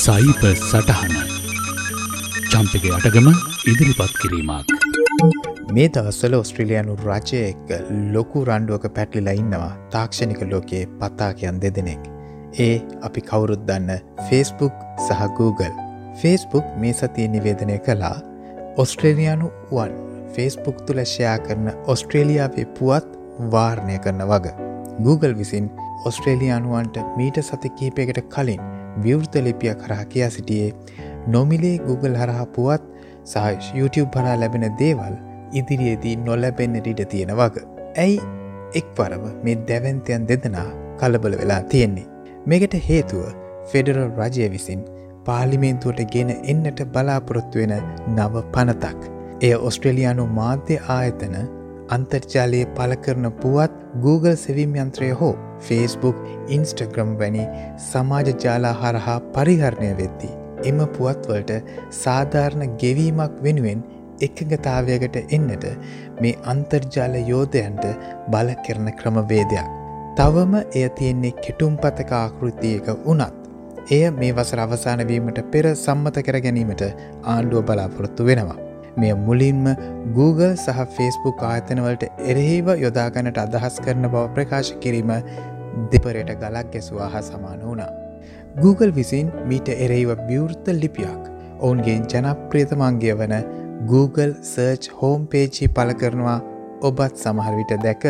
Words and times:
සයිප 0.00 0.42
සටහන 0.50 1.14
චම්පක 2.52 2.84
අටගම 2.96 3.26
ඉදිරිපත් 3.70 4.14
කිරීමක්. 4.20 4.70
මේ 5.76 5.88
දවස්වල 5.94 6.36
ඔස්ට්‍රලියයානු 6.38 6.94
රජය 7.08 7.40
එක්ක 7.48 7.72
ලොකු 8.14 8.44
රණ්ඩුවක 8.48 8.86
පැටලිලා 8.98 9.34
ඉන්නවා 9.40 9.72
තාක්ෂණික 9.94 10.40
ලෝකයේ 10.52 10.86
පතාකයන් 11.02 11.60
දෙදෙනෙක්. 11.64 12.02
ඒ 12.66 12.76
අපි 13.08 13.26
කවුරුත් 13.30 13.66
දන්න 13.68 13.90
ෆේස්බුක් 14.30 14.74
සහ 15.06 15.28
Google. 15.38 15.74
ෆේස්බුක් 16.22 16.72
මේ 16.80 16.94
සතිය 17.02 17.28
නිවේදනය 17.34 17.78
කළා 17.88 18.16
ඔස්ට්‍රේලියයානු 18.84 19.52
වන් 19.76 19.94
ෆේස්බුක් 20.34 20.82
තුළ 20.86 21.04
ෂයා 21.04 21.38
කරන 21.46 21.70
ඔස්ට්‍රේලියාවේ 21.94 22.68
පුවත් 22.80 23.08
වාර්ණය 23.54 23.98
කරන 24.04 24.28
වග. 24.32 24.56
Google 25.06 25.36
විසින් 25.44 25.70
ඔස්ට්‍රේලියයානුවන්ට 26.08 27.00
මීට 27.18 27.46
සති 27.50 27.76
කීපයකට 27.80 28.28
කලින් 28.36 28.62
විවෘත 29.04 29.34
ලිපිය 29.46 29.74
කරා 29.82 30.04
කියා 30.12 30.30
සිටියේ 30.36 30.74
නොමිලේ 31.34 31.76
Google 31.86 32.16
හරහා 32.22 32.46
පුවත් 32.56 32.86
සහ 33.24 33.74
YouTube 33.78 34.12
හරා 34.16 34.36
ලැබෙන 34.42 34.66
දේවල් 34.82 35.16
ඉදිරියේදී 35.60 36.16
නොලැබෙන්න 36.26 36.76
ඉඩ 36.80 37.02
තියෙන 37.12 37.34
වග. 37.40 37.66
ඇයි 38.04 38.20
එක් 38.80 38.88
පරම 38.96 39.24
මේ 39.44 39.58
දැවන්තයන් 39.68 40.26
දෙදෙනා 40.30 40.68
කලබල 41.00 41.36
වෙලා 41.42 41.62
තියෙන්නේ. 41.74 42.08
මේකට 42.46 42.74
හේතුව 42.88 43.24
ෆෙඩරල් 43.72 44.10
රජය 44.18 44.48
විසින් 44.56 44.82
පාලිමේන්තුවට 45.26 46.04
ගෙන 46.12 46.30
එන්නට 46.52 46.84
බලාපොරොත්තු 46.94 47.58
වෙන 47.62 47.74
නව 48.16 48.44
පනතක්. 48.54 49.00
එය 49.46 49.54
ඔස්ට්‍රලියයානු 49.68 50.26
මාධ්‍ය 50.38 50.78
ආයතන 50.96 51.36
අන්තර්ජාලයේ 51.96 52.66
පලකරන 52.76 53.30
පුවත් 53.42 53.72
Google 54.04 54.36
සෙවීම් 54.44 54.74
යන්ත්‍රය 54.82 55.10
හෝ 55.20 55.34
Facebook 55.68 56.18
ඉන්ස්ටග්‍රම් 56.48 57.10
වැනි 57.22 57.44
සමාජ 57.86 58.28
ජාලා 58.44 58.76
හරහා 58.82 59.18
පරිහරණය 59.34 59.90
වෙද්දී. 60.00 60.34
එම 60.64 60.78
පුවත්වලට 60.96 61.52
සාධාරණ 62.02 62.76
ගෙවීමක් 62.82 63.34
වෙනුවෙන් 63.46 63.82
එකගතාවයකට 64.26 65.18
එන්නට 65.36 65.66
මේ 66.22 66.38
අන්තර්ජාල 66.52 67.14
යෝධයන්ට 67.32 67.84
බල 68.32 68.50
කරන 68.66 68.88
ක්‍රමවේදයක්. 69.00 69.68
තවම 70.16 70.54
එය 70.78 70.88
තියෙන්නේ 70.98 71.36
කෙටුම් 71.44 71.76
පතක 71.84 72.12
ආකෘතියක 72.22 72.90
වනත්. 73.04 73.34
එය 73.90 74.02
මේ 74.18 74.32
වසර 74.32 74.60
අවසානවීමට 74.64 75.38
පෙර 75.52 75.70
සම්මත 75.76 76.26
කර 76.26 76.40
ගැනීමට 76.46 76.82
ආණ්ඩුව 77.24 77.64
බලාපොරොත්තු 77.68 78.28
වෙනවා. 78.30 78.69
මෙය 78.96 79.12
මුලින්ම 79.14 79.64
Google 80.18 80.54
සහ 80.56 80.84
Facebook 80.96 81.42
ආයතනවලට 81.50 82.04
එරෙහිව 82.30 82.68
යොදාගනට 82.84 83.40
අදහස් 83.44 83.80
කරන 83.84 84.08
බව 84.08 84.24
ප්‍රකාශ 84.36 84.72
කිරීම 84.84 85.12
දෙපරයට 85.92 86.32
ගලක් 86.42 86.66
ගැසවා 86.72 87.08
හා 87.08 87.20
සමාන 87.20 87.60
වුණා. 87.66 87.90
Google 88.62 88.92
විසින් 88.94 89.32
මීට 89.46 89.68
එරෙහිව 89.68 90.10
විවෘත 90.28 90.68
ලිපියක් 90.82 91.22
ඔවුන්ගේ 91.60 91.98
ජනප්‍රියතමන්ගේ 92.12 93.14
වන 93.20 93.34
Google 93.86 94.34
සර්ච් 94.42 94.90
හෝම් 95.02 95.26
පේජි 95.26 95.68
පල 95.68 95.92
කරනවා 95.92 96.40
ඔබත් 96.82 97.16
සමහරවිට 97.16 97.72
දැක 97.84 98.04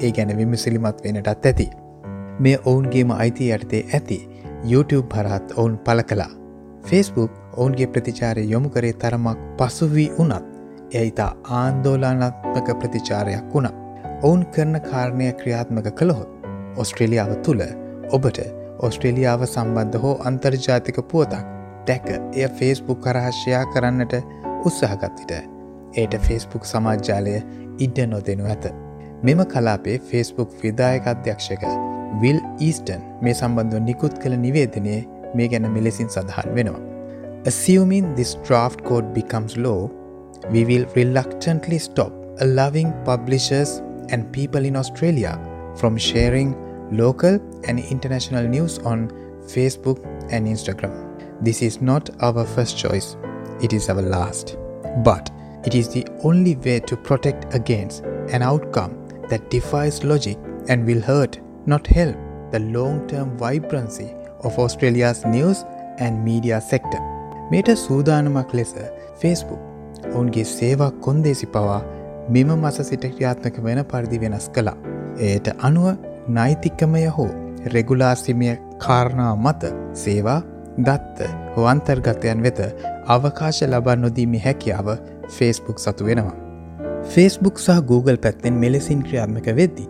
ඒ 0.00 0.10
ගැන 0.10 0.36
විමසිලිමත් 0.38 1.04
වෙනටත් 1.04 1.46
ඇති. 1.46 1.70
මේ 2.40 2.58
ඔවුන්ගේම 2.64 3.10
අයිති 3.10 3.52
යටතේ 3.56 3.84
ඇති 3.94 4.18
YouTube 4.72 5.10
හරහත් 5.16 5.56
ඔවුන් 5.56 5.78
පල 5.78 6.00
කලා. 6.02 6.30
Facebook 6.84 7.30
ඔවුන්ගේ 7.56 7.86
ප්‍රතිචාරය 7.86 8.44
යොමු 8.50 8.68
කරේ 8.68 8.92
තරමක් 8.94 9.38
පසුවී 9.58 10.10
වනත් 10.18 10.44
එයිතා 10.92 11.32
ආන්දෝලානත්මක 11.52 12.68
ප්‍රතිචාරයක් 12.80 13.50
වුණා. 13.52 13.74
ඔවුන් 14.22 14.46
කරන 14.54 14.80
කාරණය 14.82 15.32
ක්‍රියාත්මක 15.32 15.88
කළහොත් 15.92 16.30
ඔස්ට්‍රේලියාව 16.76 17.34
තුළ 17.42 17.62
ඔබට 18.10 18.40
ඔස්ට්‍රේලියාව 18.80 19.44
සම්බන්ධ 19.46 20.00
හෝ 20.02 20.14
අන්තර්ජාතික 20.24 20.98
පුවතක් 21.10 21.44
දැක 21.86 22.08
එය 22.10 22.48
ෆේස්බුක් 22.58 23.00
කරහශ්‍යයා 23.00 23.64
කරන්නට 23.74 24.16
උත්සාහගත්තිට 24.64 25.32
ඒට 25.94 26.18
ෆේස්බුක් 26.26 26.64
සමාජ්‍යාලය 26.64 27.36
ඉඩ 27.78 27.98
නොදෙනු 28.06 28.44
ඇත. 28.46 28.66
මෙම 29.22 29.40
කලාපේ 29.46 29.98
ෆේස්බුක් 30.10 30.58
විදායක 30.62 31.06
අධ්‍යක්ෂක 31.06 31.64
විල් 32.20 32.40
ඊස්ටන් 32.60 33.06
මේ 33.22 33.34
සම්බන්ධව 33.34 33.82
නිකුත් 33.82 34.18
කළ 34.18 34.36
නිවේදනයේ 34.38 35.00
මේ 35.34 35.48
ගැන 35.48 35.72
මෙලෙසින් 35.72 36.08
සඳහන් 36.08 36.54
වෙනවා. 36.54 36.95
Assuming 37.46 38.12
this 38.16 38.34
draft 38.42 38.82
code 38.82 39.14
becomes 39.14 39.56
law, 39.56 39.88
we 40.50 40.64
will 40.64 40.84
reluctantly 40.96 41.78
stop 41.78 42.12
allowing 42.40 42.92
publishers 43.04 43.76
and 44.08 44.32
people 44.32 44.64
in 44.64 44.74
Australia 44.74 45.38
from 45.76 45.96
sharing 45.96 46.56
local 46.90 47.38
and 47.68 47.78
international 47.78 48.48
news 48.48 48.80
on 48.80 49.08
Facebook 49.46 50.04
and 50.32 50.48
Instagram. 50.48 50.92
This 51.40 51.62
is 51.62 51.80
not 51.80 52.10
our 52.20 52.44
first 52.44 52.76
choice, 52.76 53.16
it 53.62 53.72
is 53.72 53.88
our 53.90 54.02
last. 54.02 54.56
But 55.04 55.30
it 55.64 55.76
is 55.76 55.88
the 55.88 56.04
only 56.24 56.56
way 56.56 56.80
to 56.80 56.96
protect 56.96 57.54
against 57.54 58.02
an 58.32 58.42
outcome 58.42 59.06
that 59.28 59.50
defies 59.50 60.02
logic 60.02 60.36
and 60.68 60.84
will 60.84 61.00
hurt, 61.00 61.38
not 61.64 61.86
help, 61.86 62.16
the 62.50 62.58
long 62.58 63.06
term 63.06 63.38
vibrancy 63.38 64.16
of 64.40 64.58
Australia's 64.58 65.24
news 65.24 65.62
and 65.98 66.24
media 66.24 66.60
sector. 66.60 67.15
මේට 67.50 67.68
සූදානමක් 67.78 68.52
ලෙස 68.52 68.74
Facebook 69.20 69.60
ඔවුන්ගේ 70.06 70.44
සේවා 70.46 70.90
කොන්දේසි 71.00 71.46
පවා 71.48 71.80
මෙම 72.28 72.50
මස 72.54 72.78
සිට 72.82 73.04
ක්‍රියාත්මක 73.06 73.58
වෙන 73.64 73.80
පරිදි 73.84 74.20
වෙනස් 74.20 74.48
කළා. 74.50 74.76
එයට 75.20 75.48
අනුව 75.60 75.86
නෛතිකමය 76.28 77.04
හෝ 77.08 77.28
රෙගුලාසිමිය 77.66 78.54
කාරණා 78.78 79.32
මත 79.36 79.72
සේවා 79.94 80.40
දත්ත 80.80 81.30
හොවන්තර්ගතයන් 81.56 82.42
වෙත 82.42 82.60
අවකාශ 83.08 83.62
ලබා 83.64 83.96
නොදීමි 83.96 84.38
හැකියාව 84.38 84.90
ෆේස්බුක් 85.30 85.78
සතු 85.78 86.04
වෙනවා. 86.04 86.36
ෆේස්බුක් 87.04 87.58
සහ 87.58 87.80
Google 87.86 88.18
පැත්තෙන් 88.18 88.54
මෙලෙසින් 88.56 89.02
ක්‍රියාත්මක 89.02 89.48
වෙද්දි. 89.54 89.88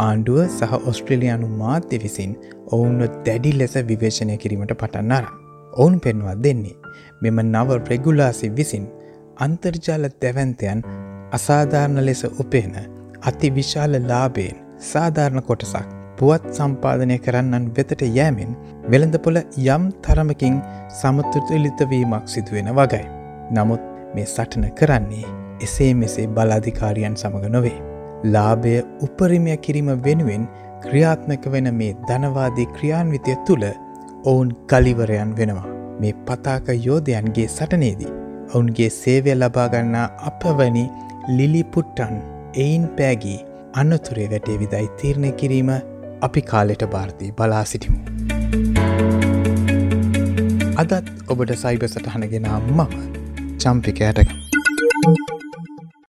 ආණ්ඩුව 0.00 0.44
සහ 0.48 0.78
ඔස්ට්‍රලියයානු 0.90 1.48
මාධ්‍ය 1.56 2.04
විසින් 2.04 2.38
ඔවුන්ව 2.72 3.10
දැඩි 3.26 3.58
ලෙස 3.58 3.74
විවේශනය 3.86 4.36
කිරීමට 4.36 4.74
පටන්නර. 4.74 5.45
ඔවුන් 5.76 5.96
පෙන්වා 6.00 6.36
දෙන්නේ. 6.36 6.76
මෙම 7.22 7.38
නව 7.44 7.78
රෙගුලාසි 7.90 8.48
විසින් 8.50 8.86
අන්තර්ජාල 9.38 10.06
දැවන්තයන් 10.22 10.80
අසාධාරණ 11.32 12.00
ලෙස 12.04 12.22
උපේන 12.34 12.74
අති 13.22 13.48
විශාල 13.50 13.94
ලාබයෙන් 14.02 14.58
සාධාරණ 14.82 15.42
කොටසක් 15.42 15.88
පුවත් 16.18 16.44
සම්පාදනය 16.50 17.16
කරන්නන් 17.18 17.66
වෙතට 17.76 18.02
යෑමෙන් 18.08 18.52
වෙළඳපොළ 18.90 19.40
යම් 19.66 19.84
තරමකින් 20.04 20.56
සමතුතුලිතවීමක් 21.00 22.24
සිදුවෙන 22.26 22.70
වගයි. 22.72 23.04
නමුත් 23.50 23.82
මේ 24.14 24.26
සටන 24.26 24.64
කරන්නේ 24.72 25.34
එසේ 25.60 25.92
මෙසේ 25.94 26.26
බලාධිකාරියන් 26.28 27.16
සමඟ 27.16 27.50
නොවේ. 27.50 27.78
ලාභය 28.26 28.76
උපරිමය 29.02 29.56
කිරීම 29.58 29.90
වෙනුවෙන් 30.04 30.44
ක්‍රියාත්මක 30.82 31.44
වෙන 31.46 31.68
මේ 31.74 31.92
ධනවාදී 32.08 32.72
ක්‍රියාන්විතය 32.76 33.36
තුළ 33.46 33.66
ඔවුන් 34.24 34.52
කලිවරයන් 34.66 35.34
වෙනවා. 35.38 35.66
මේ 36.00 36.14
පතාක 36.26 36.68
යෝධයන්ගේ 36.84 37.48
සටනේදී. 37.48 38.14
ඔවුන්ගේ 38.54 38.90
සේවය 38.90 39.34
ලබාගන්නා 39.34 40.06
අපවැනි 40.30 40.84
ලිලිපුට්ටන් 41.28 42.16
එයින් 42.54 42.88
පෑගී 42.98 43.38
අන්නතුරේ 43.74 44.30
වැටේ 44.30 44.58
විදයි 44.58 44.88
තීරණය 45.02 45.32
කිරීම 45.32 45.70
අපි 46.20 46.42
කාලෙට 46.42 46.86
භාරතී 46.94 47.32
බලා 47.32 47.64
සිටිමු. 47.64 47.98
අදත් 50.76 51.12
ඔබට 51.28 51.54
සයිබ 51.62 51.86
සටහනගෙන 51.86 52.50
මම 52.54 52.82
චම්පික 53.58 54.02
ඇටක. 54.02 54.45